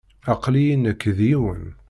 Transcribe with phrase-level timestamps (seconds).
[0.33, 1.63] Aql-iyi nekk d yiwen.